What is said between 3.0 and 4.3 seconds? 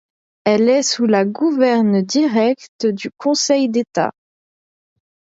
Conseil d'État.